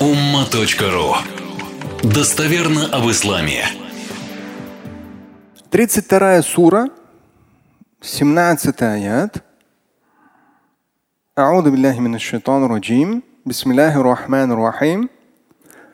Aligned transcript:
umma.ru 0.00 1.14
Достоверно 2.02 2.86
об 2.92 3.10
исламе. 3.10 3.64
32 5.70 6.42
сура, 6.42 6.88
17 8.00 8.82
аят. 8.82 9.42
أعوذ 11.38 11.70
بالله 11.70 12.00
من 12.00 12.14
الشيطان 12.14 12.64
الرجيم 12.64 13.22
بسم 13.46 13.70
الله 13.70 14.00
الرحمن 14.00 14.52
الرحيم 14.52 15.08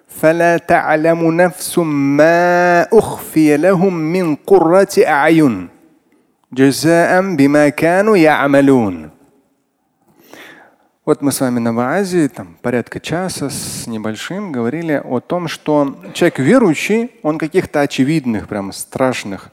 فلا 0.09 0.59
تعلم 0.59 1.33
نفس 1.33 1.79
ما 2.19 2.83
أخفي 2.93 3.57
لهم 3.57 3.95
من 3.95 4.35
قرة 4.37 4.95
أعين 5.07 5.69
جزاء 6.53 7.35
بما 7.37 7.69
كانوا 7.69 8.17
يعملون 8.17 9.11
Вот 11.04 11.24
мы 11.24 11.32
с 11.32 11.42
вами 11.42 11.58
на 11.58 11.74
базе, 11.74 12.30
там 12.30 12.60
порядка 12.62 13.00
часа 13.00 13.50
с 13.50 13.88
небольшим, 13.88 14.52
говорили 14.52 15.02
о 15.04 15.20
том, 15.20 15.48
что 15.48 15.98
человек 16.14 16.38
верующий, 16.38 17.10
он 17.24 17.40
каких-то 17.40 17.82
очевидных, 17.82 18.48
прям 18.48 18.72
страшных 18.72 19.50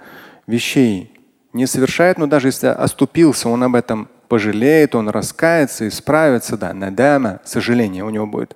вещей 0.47 1.11
не 1.55 1.67
совершает, 1.67 2.19
но 2.19 2.27
даже 2.27 2.49
если 2.49 2.67
оступился, 2.67 3.49
он 3.49 3.63
об 3.63 3.77
этом 3.77 4.11
пожалеет, 4.29 4.95
он 4.95 5.09
раскается, 5.09 5.89
исправится, 5.89 6.59
да, 6.59 6.75
надама, 6.75 7.41
сожаление 7.47 8.05
у 8.05 8.11
него 8.11 8.27
будет. 8.27 8.55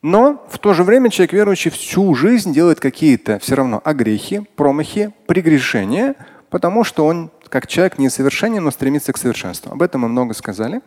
Но 0.00 0.46
в 0.48 0.60
то 0.60 0.74
же 0.74 0.84
время 0.84 1.10
человек 1.10 1.32
верующий 1.32 1.72
всю 1.72 2.14
жизнь 2.14 2.52
делает 2.52 2.78
какие-то 2.78 3.40
все 3.40 3.56
равно 3.56 3.82
огрехи, 3.82 4.46
промахи, 4.54 5.12
прегрешения, 5.26 6.14
потому 6.50 6.84
что 6.84 7.04
он 7.04 7.32
как 7.48 7.66
человек 7.66 7.98
несовершенен, 7.98 8.62
но 8.62 8.70
стремится 8.70 9.12
к 9.12 9.18
совершенству. 9.18 9.72
Об 9.72 9.82
этом 9.82 10.02
мы 10.02 10.08
много 10.08 10.34
сказали. 10.34 10.82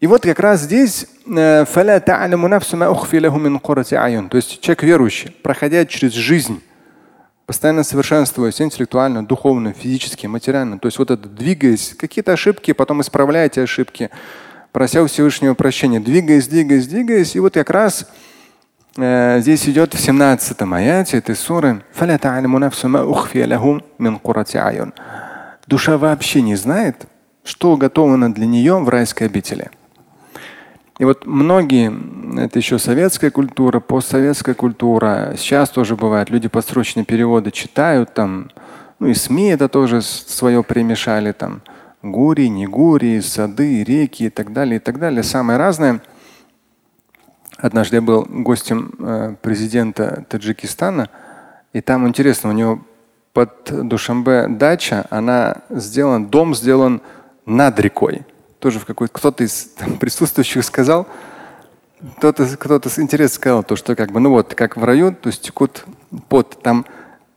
И 0.00 0.06
вот 0.06 0.22
как 0.22 0.38
раз 0.38 0.60
здесь 0.60 1.06
э, 1.26 1.64
то 4.28 4.36
есть 4.36 4.60
человек 4.60 4.84
верующий, 4.84 5.30
проходя 5.42 5.84
через 5.86 6.12
жизнь, 6.12 6.62
постоянно 7.46 7.82
совершенствуясь 7.82 8.60
интеллектуально, 8.60 9.26
духовно, 9.26 9.72
физически, 9.72 10.28
материально, 10.28 10.78
то 10.78 10.86
есть 10.86 10.98
вот 11.00 11.10
это 11.10 11.28
двигаясь, 11.28 11.96
какие-то 11.98 12.32
ошибки, 12.32 12.72
потом 12.72 13.00
исправляя 13.00 13.46
эти 13.46 13.58
ошибки, 13.58 14.10
прося 14.70 15.02
у 15.02 15.06
Всевышнего 15.06 15.54
прощения, 15.54 15.98
двигаясь, 15.98 16.46
двигаясь, 16.46 16.86
двигаясь. 16.86 17.34
И 17.34 17.40
вот 17.40 17.54
как 17.54 17.70
раз 17.70 18.08
э, 18.96 19.38
здесь 19.40 19.68
идет 19.68 19.94
в 19.94 20.00
17 20.00 20.62
аяте 20.62 21.18
этой 21.18 21.34
суры 21.34 21.82
Душа 25.66 25.98
вообще 25.98 26.40
не 26.40 26.54
знает, 26.54 27.06
что 27.42 27.72
уготовано 27.72 28.32
для 28.32 28.46
нее 28.46 28.78
в 28.78 28.88
райской 28.88 29.24
обители. 29.26 29.70
И 30.98 31.04
вот 31.04 31.26
многие, 31.26 31.92
это 32.44 32.58
еще 32.58 32.78
советская 32.78 33.30
культура, 33.30 33.78
постсоветская 33.78 34.56
культура, 34.56 35.34
сейчас 35.36 35.70
тоже 35.70 35.94
бывает, 35.94 36.28
люди 36.28 36.48
подсрочные 36.48 37.04
переводы 37.04 37.52
читают, 37.52 38.14
там, 38.14 38.50
ну 38.98 39.06
и 39.06 39.14
СМИ 39.14 39.50
это 39.50 39.68
тоже 39.68 40.02
свое 40.02 40.64
примешали, 40.64 41.30
там, 41.30 41.62
гури, 42.02 42.48
не 42.48 42.66
гури, 42.66 43.20
сады, 43.20 43.84
реки 43.84 44.24
и 44.24 44.30
так 44.30 44.52
далее, 44.52 44.76
и 44.76 44.78
так 44.80 44.98
далее, 44.98 45.22
самое 45.22 45.56
разное. 45.56 46.02
Однажды 47.56 47.96
я 47.96 48.02
был 48.02 48.26
гостем 48.28 48.92
э, 48.98 49.34
президента 49.40 50.24
Таджикистана, 50.28 51.10
и 51.72 51.80
там 51.80 52.08
интересно, 52.08 52.50
у 52.50 52.52
него 52.52 52.80
под 53.32 53.86
Душамбе 53.86 54.48
дача, 54.48 55.06
она 55.10 55.58
сделан, 55.70 56.26
дом 56.26 56.56
сделан 56.56 57.02
над 57.46 57.78
рекой 57.78 58.24
тоже 58.60 58.80
в 58.80 58.84
какой-то 58.84 59.12
кто-то 59.14 59.44
из 59.44 59.66
там, 59.76 59.98
присутствующих 59.98 60.64
сказал, 60.64 61.06
кто-то 62.18 62.56
кто-то 62.56 62.88
интересно 63.00 63.34
сказал, 63.34 63.64
то, 63.64 63.76
что 63.76 63.94
как 63.96 64.12
бы, 64.12 64.20
ну 64.20 64.30
вот, 64.30 64.54
как 64.54 64.76
в 64.76 64.84
раю, 64.84 65.14
то 65.14 65.28
есть 65.28 65.42
текут 65.42 65.84
под 66.28 66.60
там 66.62 66.86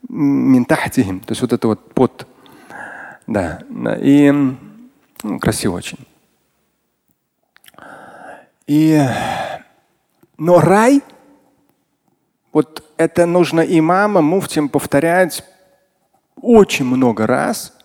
минтахтихим, 0.10 1.20
то 1.22 1.32
есть 1.32 1.42
вот 1.42 1.54
это 1.54 1.68
вот 1.68 1.94
под. 1.94 2.28
Да. 3.28 3.64
И 4.00 4.31
ну, 5.24 5.40
красиво 5.40 5.76
очень. 5.76 6.00
И, 8.68 9.02
но 10.38 10.60
рай, 10.60 11.02
вот 12.52 12.84
это 12.98 13.26
нужно 13.26 13.62
имамам, 13.62 14.26
муфтям 14.26 14.70
повторять 14.70 15.44
очень 16.42 16.86
много 16.86 17.28
раз– 17.28 17.74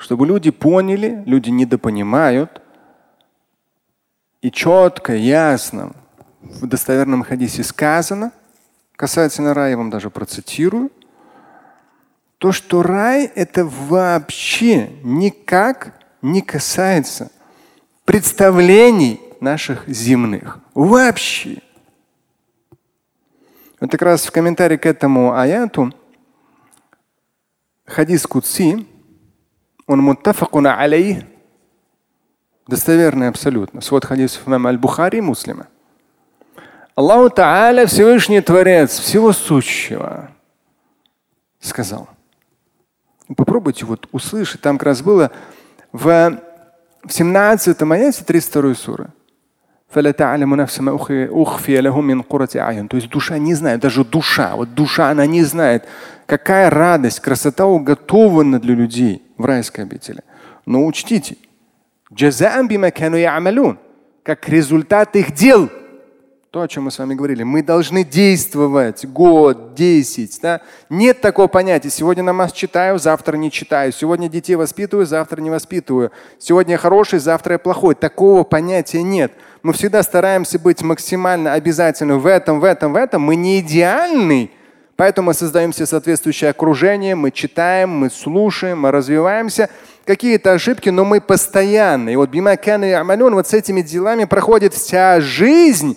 чтобы 0.00 0.26
люди 0.26 0.50
поняли, 0.50 1.22
люди 1.26 1.50
недопонимают, 1.50 2.62
и 4.40 4.50
четко, 4.50 5.14
ясно 5.14 5.92
в 6.40 6.66
достоверном 6.66 7.22
хадисе 7.22 7.62
сказано, 7.62 8.32
касательно 8.96 9.52
рая, 9.52 9.72
я 9.72 9.76
вам 9.76 9.90
даже 9.90 10.08
процитирую, 10.08 10.90
то, 12.38 12.50
что 12.50 12.82
рай 12.82 13.26
это 13.26 13.66
вообще 13.66 14.88
никак 15.02 15.92
не 16.22 16.40
касается 16.40 17.30
представлений 18.06 19.20
наших 19.40 19.86
земных. 19.86 20.60
Вообще. 20.72 21.58
Вот 23.78 23.90
как 23.90 24.00
раз 24.00 24.24
в 24.24 24.30
комментарии 24.30 24.78
к 24.78 24.86
этому 24.86 25.36
аяту 25.36 25.92
хадис 27.84 28.26
Куци, 28.26 28.86
он 29.90 30.00
муттафакун 30.02 30.68
алейх, 30.68 31.24
достоверный 32.68 33.26
абсолютно. 33.26 33.80
Свод 33.80 34.04
хадисов 34.04 34.46
имам 34.46 34.68
Аль-Бухари 34.68 35.18
и 35.18 35.20
Муслима. 35.20 35.66
Аллаху 36.94 37.34
Та'аля, 37.34 37.86
Всевышний 37.86 38.40
Творец 38.40 39.00
всего 39.00 39.32
сущего, 39.32 40.30
сказал. 41.58 42.08
Попробуйте 43.36 43.84
вот 43.84 44.08
услышать. 44.12 44.60
Там 44.60 44.78
как 44.78 44.86
раз 44.86 45.02
было 45.02 45.32
в, 45.90 46.40
в 47.02 47.12
17 47.12 47.82
аяте 47.82 48.22
32 48.22 48.74
суры. 48.76 49.08
То 49.92 49.98
есть 52.96 53.08
душа 53.08 53.38
не 53.38 53.54
знает, 53.54 53.80
даже 53.80 54.04
душа, 54.04 54.54
вот 54.54 54.72
душа, 54.74 55.10
она 55.10 55.26
не 55.26 55.42
знает, 55.42 55.88
какая 56.26 56.70
радость, 56.70 57.18
красота 57.18 57.66
уготована 57.66 58.60
для 58.60 58.76
людей 58.76 59.20
в 59.40 59.44
райской 59.44 59.82
обители. 59.82 60.22
Но 60.66 60.84
учтите, 60.86 61.36
как 64.22 64.48
результат 64.48 65.16
их 65.16 65.32
дел. 65.32 65.70
То, 66.50 66.62
о 66.62 66.68
чем 66.68 66.84
мы 66.84 66.90
с 66.90 66.98
вами 66.98 67.14
говорили. 67.14 67.44
Мы 67.44 67.62
должны 67.62 68.02
действовать 68.02 69.04
год, 69.04 69.74
десять. 69.74 70.40
Да? 70.42 70.60
Нет 70.88 71.20
такого 71.20 71.46
понятия. 71.46 71.90
Сегодня 71.90 72.24
намаз 72.24 72.50
читаю, 72.50 72.98
завтра 72.98 73.36
не 73.36 73.52
читаю. 73.52 73.92
Сегодня 73.92 74.28
детей 74.28 74.56
воспитываю, 74.56 75.06
завтра 75.06 75.40
не 75.40 75.48
воспитываю. 75.48 76.10
Сегодня 76.40 76.72
я 76.72 76.78
хороший, 76.78 77.20
завтра 77.20 77.52
я 77.52 77.58
плохой. 77.60 77.94
Такого 77.94 78.42
понятия 78.42 79.04
нет. 79.04 79.32
Мы 79.62 79.72
всегда 79.72 80.02
стараемся 80.02 80.58
быть 80.58 80.82
максимально 80.82 81.52
обязательны 81.52 82.16
в 82.16 82.26
этом, 82.26 82.58
в 82.58 82.64
этом, 82.64 82.94
в 82.94 82.96
этом. 82.96 83.22
Мы 83.22 83.36
не 83.36 83.60
идеальны, 83.60 84.50
Поэтому 85.00 85.28
мы 85.28 85.34
создаем 85.34 85.72
себе 85.72 85.86
соответствующее 85.86 86.50
окружение, 86.50 87.14
мы 87.14 87.30
читаем, 87.30 87.88
мы 87.88 88.10
слушаем, 88.10 88.80
мы 88.80 88.90
развиваемся. 88.90 89.70
Какие-то 90.04 90.52
ошибки, 90.52 90.90
но 90.90 91.06
мы 91.06 91.22
постоянно. 91.22 92.10
И 92.10 92.16
вот 92.16 92.28
вот 93.32 93.48
с 93.48 93.54
этими 93.54 93.80
делами 93.80 94.24
проходит 94.24 94.74
вся 94.74 95.22
жизнь. 95.22 95.96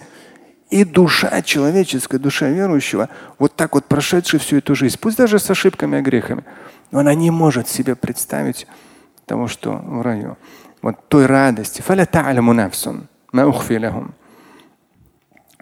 И 0.70 0.86
душа 0.86 1.42
человеческая, 1.42 2.18
душа 2.18 2.48
верующего, 2.48 3.10
вот 3.40 3.54
так 3.58 3.76
вот 3.76 3.84
прошедшая 3.84 4.40
всю 4.40 4.60
эту 4.60 4.74
жизнь, 4.74 4.98
пусть 4.98 5.18
даже 5.18 5.38
с 5.38 5.50
ошибками 5.50 5.98
и 5.98 6.02
грехами, 6.02 6.46
но 6.90 7.00
она 7.00 7.14
не 7.14 7.30
может 7.30 7.68
себе 7.68 7.98
представить 7.98 8.68
того, 9.26 9.50
что 9.50 9.74
в 9.74 10.02
раю. 10.02 10.38
Вот 10.82 11.10
той 11.10 11.26
радости. 11.26 11.82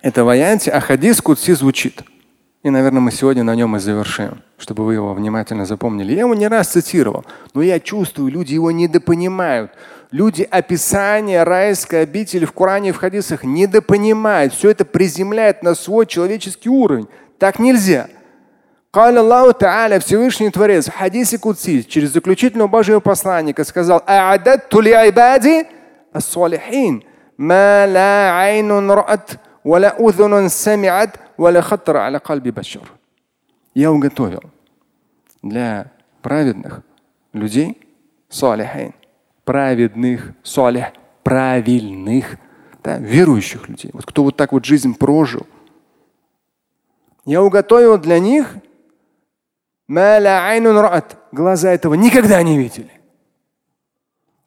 Это 0.04 0.24
в 0.25 0.30
аяте, 0.30 0.69
а 0.69 0.80
хадис 0.80 1.19
Кудси 1.21 1.54
звучит. 1.54 2.04
И, 2.62 2.70
наверное, 2.70 3.00
мы 3.00 3.12
сегодня 3.12 3.44
на 3.44 3.55
нем 3.55 3.76
и 3.76 3.78
завершим, 3.78 4.43
чтобы 4.58 4.84
вы 4.84 4.94
его 4.94 5.14
внимательно 5.14 5.67
запомнили. 5.67 6.14
Я 6.14 6.20
его 6.20 6.34
не 6.34 6.49
раз 6.49 6.69
цитировал, 6.69 7.25
но 7.55 7.62
я 7.62 7.78
чувствую, 7.78 8.32
люди 8.32 8.55
его 8.55 8.73
недопонимают. 8.73 9.70
Люди 10.11 10.43
описание 10.50 11.43
райской 11.43 12.02
обители 12.02 12.44
в 12.44 12.52
Коране 12.52 12.88
и 12.88 12.93
в 12.93 12.96
хадисах 12.96 13.44
недопонимают. 13.44 14.52
Все 14.52 14.70
это 14.70 14.84
приземляет 14.84 15.62
на 15.62 15.75
свой 15.75 16.06
человеческий 16.06 16.69
уровень. 16.69 17.08
Так 17.38 17.58
нельзя. 17.58 18.08
قال 18.93 19.19
الله 19.19 19.52
تعالى 19.52 20.00
Всевышний 20.00 20.50
Творец 20.50 20.88
в 20.88 20.94
хадисе 20.94 21.38
Кудси 21.38 21.82
через 21.82 22.12
заключительного 22.12 22.67
Божьего 22.69 23.00
посланника 23.00 23.62
сказал 23.64 24.02
أعددت 24.08 24.75
لعبادي 24.75 25.67
الصالحين 26.17 27.02
ما 27.38 27.87
لا 27.87 28.31
عين 28.32 28.90
رأت 28.90 29.31
ولا 29.64 30.00
أذن 30.00 30.49
سمعت 30.49 31.11
я 33.73 33.91
уготовил 33.91 34.43
для 35.41 35.91
праведных 36.21 36.83
людей, 37.33 37.81
салихин, 38.29 38.93
праведных, 39.43 40.33
салих, 40.43 40.93
правильных, 41.23 42.38
да, 42.83 42.99
верующих 42.99 43.69
людей, 43.69 43.89
вот 43.91 44.05
кто 44.05 44.23
вот 44.23 44.38
так 44.38 44.51
вот 44.51 44.65
жизнь 44.65 44.93
прожил. 44.93 45.47
Я 47.25 47.41
уготовил 47.41 47.97
для 47.97 48.19
них 48.19 48.55
глаза 51.31 51.71
этого 51.71 51.95
никогда 51.95 52.43
не 52.43 52.55
видели. 52.55 53.00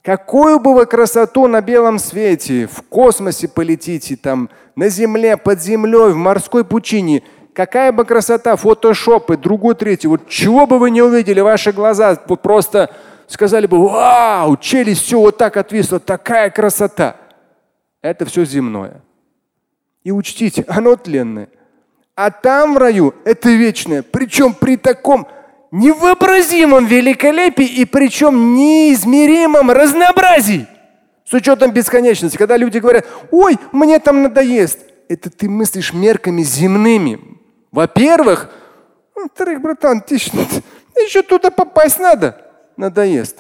Какую 0.05 0.61
бы 0.61 0.75
вы 0.75 0.85
красоту 0.85 1.47
на 1.47 1.63
белом 1.63 1.99
свете, 1.99 2.69
в 2.71 2.83
космосе 2.83 3.49
полетите, 3.49 4.17
там, 4.17 4.51
на 4.77 4.91
земле, 4.91 5.39
под 5.39 5.63
землей, 5.63 6.13
в 6.13 6.17
морской 6.17 6.63
пучине, 6.63 7.23
какая 7.55 7.91
бы 7.91 8.05
красота, 8.05 8.55
фотошопы, 8.57 9.39
другой, 9.39 9.75
третий, 9.75 10.09
вот 10.09 10.29
чего 10.29 10.67
бы 10.67 10.79
вы 10.79 10.91
не 10.91 11.01
увидели, 11.01 11.41
ваши 11.41 11.73
глаза 11.73 12.17
просто 12.17 12.91
сказали 13.29 13.65
бы, 13.65 13.83
вау, 13.83 14.59
челюсть 14.59 15.05
все 15.05 15.19
вот 15.19 15.39
так 15.39 15.57
отвисла, 15.57 15.99
такая 15.99 16.51
красота. 16.51 17.17
Это 18.03 18.27
все 18.27 18.45
земное. 18.45 19.01
И 20.03 20.13
учтите, 20.13 20.67
оно 20.69 20.97
тленное. 20.97 21.49
А 22.15 22.31
там 22.31 22.75
в 22.75 22.77
раю 22.77 23.15
это 23.25 23.49
вечное. 23.49 24.03
Причем 24.03 24.53
при 24.53 24.77
таком 24.77 25.27
невообразимом 25.75 26.87
великолепии 26.87 27.67
и 27.67 27.85
причем 27.85 28.55
неизмеримом 28.55 29.73
разнообразии. 29.73 30.69
С 31.29 31.33
учетом 31.33 31.73
бесконечности. 31.73 32.37
Когда 32.37 32.57
люди 32.57 32.79
говорят, 32.79 33.07
ой, 33.33 33.59
мне 33.73 33.99
там 33.99 34.23
надоест. 34.23 34.79
Это 35.09 35.31
ты 35.31 35.49
мыслишь 35.49 35.93
мерками 35.93 36.43
земными. 36.43 37.21
Во-первых, 37.73 38.51
во-вторых, 39.17 39.61
братан, 39.61 40.01
ты 40.01 40.15
еще 40.97 41.23
туда 41.23 41.51
попасть 41.51 41.99
надо. 41.99 42.41
Надоест. 42.77 43.39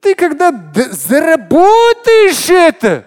Ты 0.00 0.14
когда 0.14 0.52
заработаешь 0.92 2.48
это, 2.50 3.04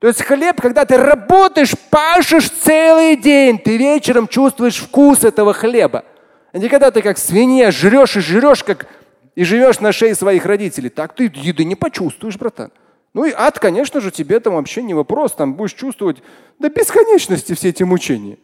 то 0.00 0.06
есть 0.06 0.22
хлеб, 0.22 0.60
когда 0.60 0.84
ты 0.84 0.96
работаешь, 0.96 1.72
пашешь 1.90 2.50
целый 2.50 3.16
день, 3.16 3.58
ты 3.58 3.76
вечером 3.76 4.28
чувствуешь 4.28 4.76
вкус 4.76 5.24
этого 5.24 5.52
хлеба. 5.52 6.04
А 6.52 6.58
не 6.58 6.68
когда 6.68 6.90
ты 6.90 7.02
как 7.02 7.18
свинья 7.18 7.70
жрешь 7.70 8.16
и 8.16 8.20
жрешь, 8.20 8.62
как 8.62 8.86
и 9.34 9.44
живешь 9.44 9.80
на 9.80 9.92
шее 9.92 10.14
своих 10.14 10.46
родителей. 10.46 10.88
Так 10.88 11.14
ты 11.14 11.30
еды 11.34 11.64
не 11.64 11.74
почувствуешь, 11.74 12.36
братан. 12.36 12.70
Ну 13.14 13.24
и 13.24 13.32
ад, 13.32 13.58
конечно 13.58 14.00
же, 14.00 14.10
тебе 14.10 14.40
там 14.40 14.54
вообще 14.54 14.82
не 14.82 14.94
вопрос. 14.94 15.32
Там 15.32 15.54
будешь 15.54 15.74
чувствовать 15.74 16.22
до 16.58 16.68
бесконечности 16.70 17.54
все 17.54 17.68
эти 17.68 17.82
мучения. 17.82 18.38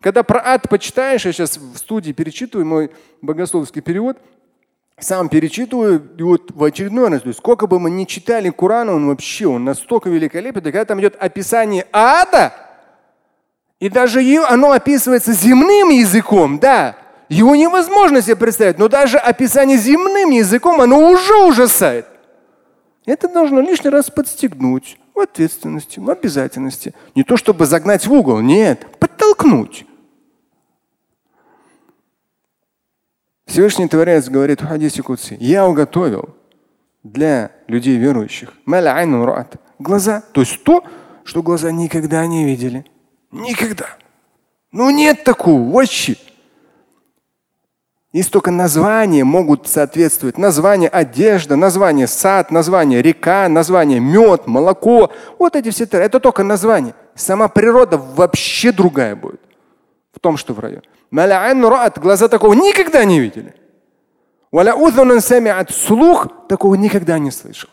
Когда 0.00 0.22
про 0.22 0.40
ад 0.44 0.68
почитаешь, 0.68 1.26
я 1.26 1.32
сейчас 1.32 1.56
в 1.56 1.76
студии 1.76 2.12
перечитываю 2.12 2.66
мой 2.66 2.90
богословский 3.20 3.82
перевод, 3.82 4.16
сам 5.02 5.28
перечитываю, 5.28 6.02
и 6.18 6.22
вот 6.22 6.50
в 6.52 6.62
очередной 6.64 7.08
раз, 7.08 7.22
то 7.22 7.28
есть 7.28 7.38
сколько 7.38 7.66
бы 7.66 7.78
мы 7.78 7.90
ни 7.90 8.04
читали 8.04 8.50
Коран, 8.50 8.88
он 8.88 9.06
вообще, 9.08 9.46
он 9.46 9.64
настолько 9.64 10.08
великолепен, 10.08 10.62
когда 10.62 10.84
там 10.84 11.00
идет 11.00 11.16
описание 11.18 11.86
ада, 11.92 12.52
и 13.78 13.88
даже 13.88 14.20
оно 14.44 14.72
описывается 14.72 15.32
земным 15.32 15.88
языком, 15.88 16.58
да, 16.58 16.96
его 17.28 17.54
невозможно 17.54 18.20
себе 18.20 18.36
представить, 18.36 18.78
но 18.78 18.88
даже 18.88 19.16
описание 19.18 19.78
земным 19.78 20.30
языком, 20.30 20.80
оно 20.80 21.10
уже 21.10 21.34
ужасает. 21.44 22.06
Это 23.06 23.28
должно 23.28 23.60
лишний 23.60 23.90
раз 23.90 24.10
подстегнуть 24.10 24.98
в 25.14 25.20
ответственности, 25.20 25.98
в 25.98 26.10
обязательности. 26.10 26.94
Не 27.14 27.24
то 27.24 27.36
чтобы 27.36 27.66
загнать 27.66 28.06
в 28.06 28.12
угол, 28.12 28.40
нет, 28.40 28.86
подтолкнуть. 28.98 29.86
Всевышний 33.50 33.88
Творец 33.88 34.28
говорит 34.28 34.60
в 34.60 34.66
хадисе 34.68 35.02
Кутси, 35.02 35.36
я 35.40 35.66
уготовил 35.66 36.36
для 37.02 37.50
людей 37.66 37.96
верующих 37.96 38.52
глаза, 39.80 40.22
то 40.32 40.42
есть 40.42 40.62
то, 40.62 40.84
что 41.24 41.42
глаза 41.42 41.72
никогда 41.72 42.24
не 42.28 42.44
видели. 42.44 42.86
Никогда. 43.32 43.86
Ну 44.70 44.90
нет 44.90 45.24
такого, 45.24 45.68
вообще. 45.68 46.14
Есть 48.12 48.30
только 48.30 48.52
названия 48.52 49.24
могут 49.24 49.66
соответствовать. 49.66 50.38
Название 50.38 50.88
одежда, 50.88 51.56
название 51.56 52.06
сад, 52.06 52.52
название 52.52 53.02
река, 53.02 53.48
название 53.48 53.98
мед, 53.98 54.46
молоко. 54.46 55.10
Вот 55.40 55.56
эти 55.56 55.70
все. 55.70 55.86
Это 55.90 56.20
только 56.20 56.44
название. 56.44 56.94
Сама 57.16 57.48
природа 57.48 57.98
вообще 57.98 58.70
другая 58.70 59.16
будет 59.16 59.40
в 60.12 60.20
том, 60.20 60.36
что 60.36 60.54
в 60.54 60.60
раю. 61.70 61.92
Глаза 61.96 62.28
такого 62.28 62.54
никогда 62.54 63.04
не 63.04 63.20
видели. 63.20 63.54
Слух 65.70 66.28
такого 66.48 66.74
никогда 66.74 67.18
не 67.18 67.30
слышал. 67.30 67.70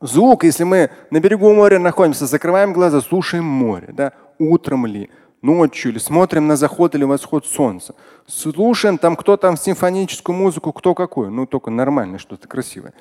Звук, 0.00 0.44
если 0.44 0.64
мы 0.64 0.90
на 1.10 1.20
берегу 1.20 1.52
моря 1.54 1.78
находимся, 1.78 2.26
закрываем 2.26 2.72
глаза, 2.72 3.00
слушаем 3.00 3.44
море, 3.44 3.88
да, 3.92 4.12
утром 4.38 4.86
ли, 4.86 5.08
ночью 5.40 5.92
или 5.92 5.98
смотрим 5.98 6.46
на 6.46 6.56
заход 6.56 6.94
или 6.94 7.04
восход 7.04 7.46
солнца. 7.46 7.94
Слушаем 8.26 8.98
там 8.98 9.14
кто 9.14 9.36
там 9.36 9.56
симфоническую 9.56 10.36
музыку, 10.36 10.72
кто 10.72 10.94
какую, 10.94 11.30
ну 11.30 11.46
только 11.46 11.70
нормально, 11.70 12.18
что-то 12.18 12.48
красивое. 12.48 12.92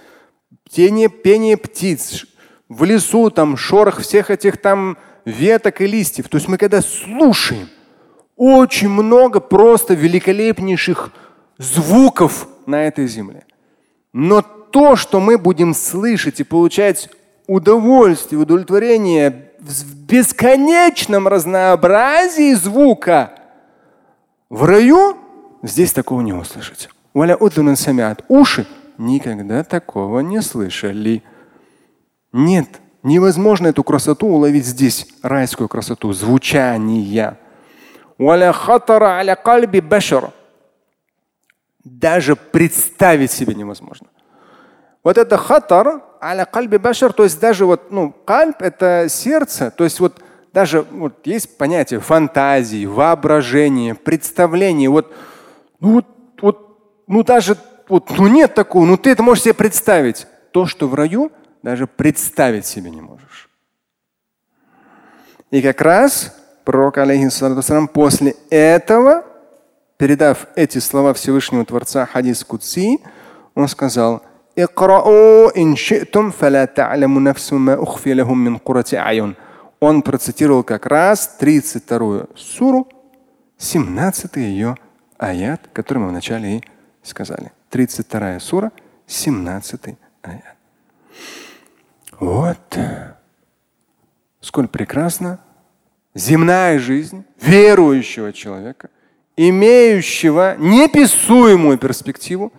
Пение, 0.73 1.09
пение 1.09 1.57
птиц, 1.57 2.25
в 2.69 2.83
лесу 2.83 3.29
там 3.31 3.57
шорох 3.57 3.99
всех 3.99 4.29
этих 4.29 4.57
там 4.57 4.97
веток 5.25 5.81
и 5.81 5.87
листьев. 5.87 6.29
То 6.29 6.37
есть 6.37 6.47
мы 6.47 6.57
когда 6.57 6.81
слушаем, 6.81 7.69
очень 8.35 8.89
много 8.89 9.39
просто 9.39 9.93
великолепнейших 9.93 11.11
звуков 11.57 12.47
на 12.65 12.85
этой 12.85 13.07
земле. 13.07 13.45
Но 14.11 14.41
то, 14.41 14.95
что 14.95 15.19
мы 15.19 15.37
будем 15.37 15.73
слышать 15.73 16.39
и 16.39 16.43
получать 16.43 17.09
удовольствие, 17.47 18.41
удовлетворение 18.41 19.51
в 19.59 19.95
бесконечном 20.05 21.27
разнообразии 21.27 22.53
звука, 22.53 23.33
в 24.49 24.63
раю 24.63 25.17
здесь 25.61 25.93
такого 25.93 26.21
не 26.21 26.33
услышите. 26.33 26.89
Уши 28.27 28.65
никогда 28.97 29.63
такого 29.63 30.19
не 30.19 30.41
слышали. 30.41 31.23
Нет, 32.31 32.67
невозможно 33.03 33.67
эту 33.67 33.83
красоту 33.83 34.27
уловить 34.27 34.65
здесь, 34.65 35.07
райскую 35.21 35.69
красоту, 35.69 36.13
звучания. 36.13 37.37
Даже 41.83 42.35
представить 42.35 43.31
себе 43.31 43.55
невозможно. 43.55 44.07
Вот 45.03 45.17
это 45.17 45.37
хатар 45.37 46.01
аля 46.21 46.45
кальби 46.45 46.77
башар, 46.77 47.11
то 47.11 47.23
есть 47.23 47.39
даже 47.39 47.65
вот, 47.65 47.91
ну, 47.91 48.11
кальб 48.11 48.61
это 48.61 49.07
сердце, 49.09 49.69
то 49.69 49.83
есть 49.83 49.99
вот 49.99 50.21
даже 50.53 50.83
вот 50.83 51.25
есть 51.27 51.57
понятие 51.57 51.99
фантазии, 51.99 52.85
воображения, 52.85 53.95
представления. 53.95 54.87
Вот, 54.87 55.13
ну, 55.79 55.95
вот, 55.95 56.05
вот, 56.41 57.03
ну 57.07 57.23
даже 57.23 57.57
вот, 57.89 58.09
ну 58.17 58.27
нет 58.27 58.53
такого, 58.53 58.85
ну 58.85 58.95
ты 58.95 59.09
это 59.09 59.23
можешь 59.23 59.43
себе 59.43 59.53
представить. 59.53 60.27
То, 60.51 60.67
что 60.67 60.87
в 60.87 60.93
раю, 60.93 61.31
даже 61.63 61.87
представить 61.87 62.65
себе 62.65 62.91
не 62.91 63.01
можешь. 63.01 63.49
И 65.49 65.61
как 65.61 65.81
раз 65.81 66.35
пророк, 66.63 66.97
алейхиссалам, 66.97 67.87
после 67.87 68.35
этого, 68.49 69.23
передав 69.97 70.47
эти 70.55 70.79
слова 70.79 71.13
Всевышнего 71.13 71.65
Творца, 71.65 72.05
хадис 72.05 72.43
Кудси, 72.43 72.99
он 73.55 73.67
сказал, 73.67 74.23
Он 79.79 80.01
процитировал 80.01 80.63
как 80.63 80.85
раз 80.85 81.35
32 81.39 82.27
суру, 82.35 82.87
17 83.57 84.35
ее 84.37 84.75
аят, 85.17 85.69
который 85.73 85.99
мы 85.99 86.09
вначале 86.09 86.57
и 86.57 86.63
сказали. 87.01 87.51
32 87.69 88.39
сура, 88.39 88.71
17 89.07 89.97
аят. 90.21 90.55
Вот. 92.19 92.77
Сколь 94.39 94.67
прекрасно 94.67 95.39
земная 96.15 96.79
жизнь 96.79 97.23
верующего 97.41 98.33
человека, 98.33 98.89
имеющего 99.35 100.55
неписуемую 100.57 101.77
перспективу 101.77 102.53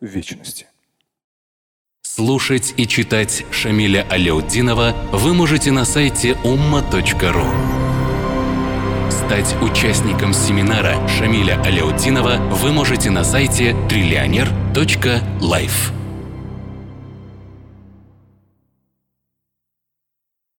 в 0.00 0.06
вечности. 0.06 0.66
Слушать 2.02 2.74
и 2.76 2.86
читать 2.86 3.44
Шамиля 3.50 4.06
Аляутдинова 4.10 4.94
вы 5.12 5.32
можете 5.32 5.70
на 5.70 5.84
сайте 5.84 6.32
umma.ru. 6.44 7.46
Стать 9.10 9.54
участником 9.62 10.32
семинара 10.32 11.06
Шамиля 11.06 11.62
Аляутдинова 11.62 12.36
вы 12.50 12.72
можете 12.72 13.10
на 13.10 13.22
сайте 13.22 13.76
триллионер.life. 13.88 15.99